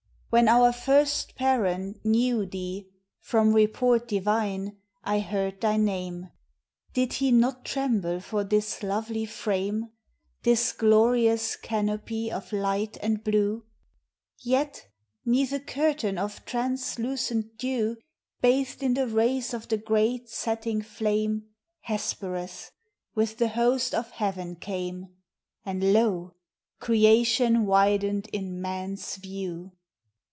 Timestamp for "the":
18.93-19.07, 19.67-19.75, 23.37-23.49